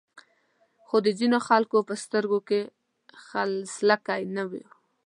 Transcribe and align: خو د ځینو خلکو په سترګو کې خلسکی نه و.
خو 0.85 0.97
د 1.05 1.07
ځینو 1.19 1.37
خلکو 1.47 1.77
په 1.87 1.93
سترګو 2.03 2.39
کې 2.47 2.59
خلسکی 3.25 4.21
نه 4.35 4.43
و. 4.49 4.51